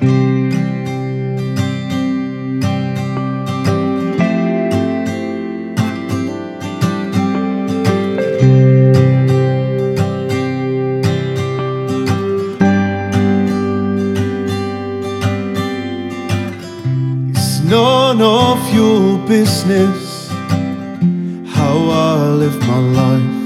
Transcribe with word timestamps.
It's 0.00 0.10
none 17.60 18.22
of 18.22 18.74
your 18.74 19.18
business 19.28 20.28
how 21.46 21.76
I 21.90 22.28
live 22.40 22.58
my 22.66 22.78
life. 23.00 23.42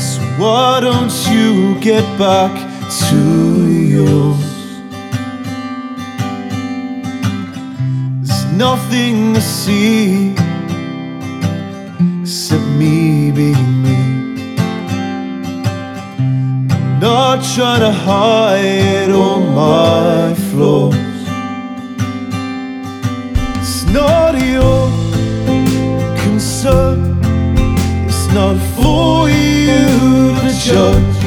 So 0.00 0.20
why 0.38 0.80
don't 0.80 1.12
you 1.30 1.78
get 1.80 2.04
back 2.18 2.52
to 3.08 3.71
yours? 3.92 4.42
There's 8.22 8.44
nothing 8.66 9.34
to 9.34 9.40
see 9.40 10.34
except 12.22 12.66
me 12.80 13.30
being 13.30 13.82
me. 13.84 13.98
I'm 16.70 17.00
Not 17.00 17.44
trying 17.54 17.80
to 17.80 17.92
hide 17.92 19.10
all 19.10 19.40
my 19.40 20.34
flaws. 20.48 20.94
It's 23.60 23.84
not 23.98 24.32
your 24.54 24.88
concern. 26.24 26.98
It's 28.08 28.26
not 28.38 28.56
for 28.74 29.28
you 29.28 29.84
to 30.44 30.50
judge. 30.66 31.21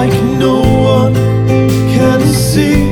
Like 0.00 0.22
no 0.38 0.60
one 0.96 1.14
can 1.94 2.20
see 2.26 2.88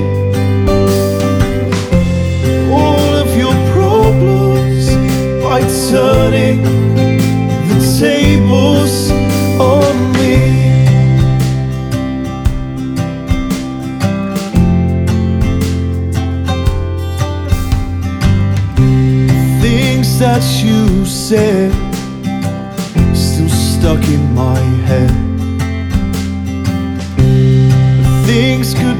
all 2.70 3.14
of 3.22 3.34
your 3.34 3.56
problems 3.72 4.84
by 5.42 5.60
turning 5.90 6.60
the 7.68 7.78
tables 7.98 9.10
on 9.58 9.94
me. 10.18 10.36
Things 19.62 20.18
that 20.18 20.44
you 20.62 21.06
said 21.06 21.72
still 23.14 23.48
stuck 23.48 24.04
in 24.08 24.34
my 24.34 24.60
head. 24.90 25.27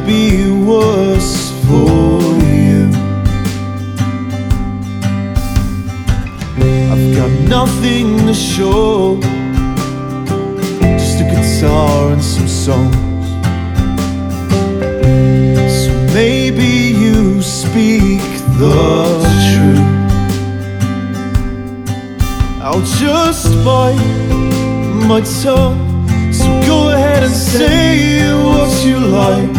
Be 0.08 0.50
worse 0.50 1.52
for 1.66 2.18
you. 2.56 2.88
I've 6.90 7.08
got 7.14 7.30
nothing 7.56 8.26
to 8.26 8.32
show, 8.32 9.20
just 10.80 11.20
a 11.20 11.26
guitar 11.30 12.12
and 12.12 12.24
some 12.24 12.48
songs. 12.48 13.28
So 15.82 15.92
maybe 16.14 16.72
you 17.04 17.42
speak 17.42 18.22
the 18.62 18.80
truth. 19.50 19.90
I'll 22.62 22.86
just 23.04 23.44
bite 23.62 24.00
my 25.06 25.20
tongue. 25.42 25.84
So 26.32 26.46
go 26.66 26.88
ahead 26.94 27.24
and 27.24 27.34
say 27.34 28.32
what 28.32 28.70
you 28.86 28.98
like. 28.98 29.57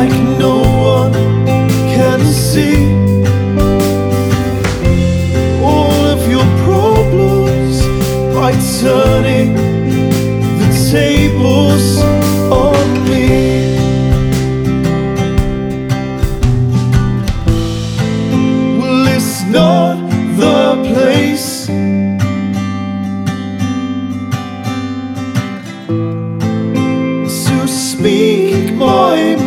Like 0.00 0.18
no 0.38 0.56
one 0.96 1.12
can 1.94 2.20
see. 2.24 2.78
All 5.62 6.00
of 6.14 6.20
your 6.34 6.46
problems 6.64 7.76
by 8.34 8.52
turning 8.80 9.79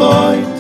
my 0.04 0.53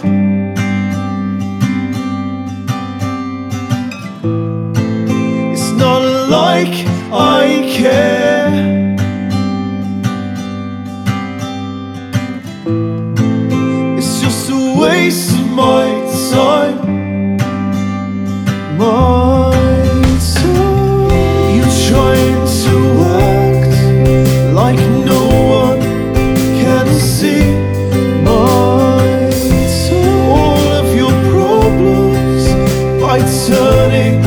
turning 33.33 34.21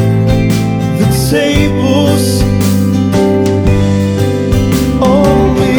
the 0.98 1.06
tables 1.30 2.42
on 5.00 5.54
me. 5.54 5.76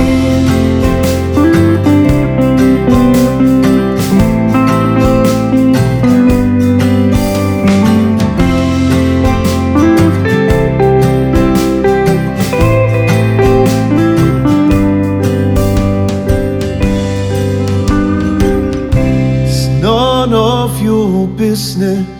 It's 19.44 19.68
none 19.82 20.34
of 20.34 20.82
your 20.82 21.28
business 21.28 22.17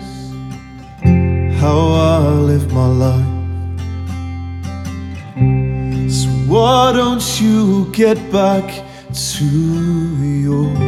how 1.58 1.88
I 1.88 2.18
live 2.50 2.72
my 2.72 2.86
life. 2.86 3.26
So 6.10 6.28
why 6.46 6.92
don't 6.92 7.40
you 7.40 7.90
get 7.92 8.16
back 8.30 8.66
to 9.12 9.44
yours? 10.24 10.87